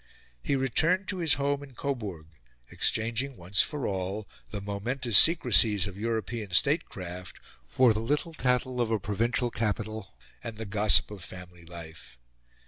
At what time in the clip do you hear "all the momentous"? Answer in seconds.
3.85-5.15